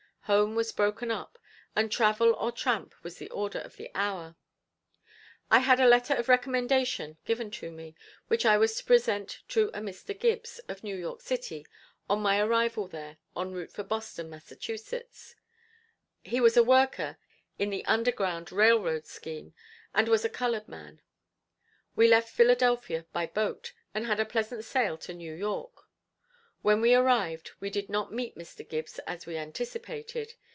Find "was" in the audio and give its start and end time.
0.55-0.71, 3.03-3.17, 8.57-8.77, 16.39-16.55, 20.07-20.23